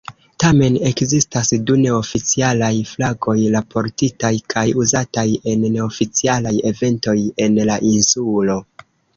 [0.43, 8.59] Tamen, ekzistas du neoficialaj flagoj raportitaj kaj uzataj en neoficialaj eventoj en la insulo.